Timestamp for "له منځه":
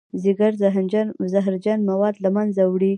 2.23-2.61